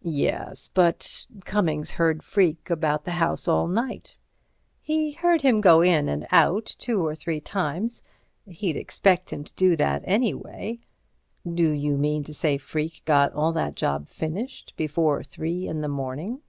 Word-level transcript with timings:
"Yes... 0.00 0.70
But 0.72 1.26
Cummings 1.44 1.90
heard 1.90 2.22
Freke 2.22 2.70
about 2.70 3.04
the 3.04 3.10
house 3.20 3.46
all 3.46 3.68
night." 3.68 4.16
"He 4.80 5.12
heard 5.12 5.42
him 5.42 5.60
go 5.60 5.82
in 5.82 6.08
and 6.08 6.26
out 6.30 6.64
two 6.64 7.04
or 7.04 7.14
three 7.14 7.38
times. 7.38 8.02
He'd 8.46 8.78
expect 8.78 9.28
him 9.30 9.44
to 9.44 9.52
do 9.52 9.76
that, 9.76 10.00
anyway." 10.06 10.78
"Do 11.46 11.68
you 11.70 11.98
mean 11.98 12.24
to 12.24 12.32
say 12.32 12.56
Freke 12.56 13.02
got 13.04 13.34
all 13.34 13.52
that 13.52 13.74
job 13.76 14.08
finished 14.08 14.72
before 14.78 15.22
three 15.22 15.68
in 15.68 15.82
the 15.82 15.88
morning?" 15.88 16.40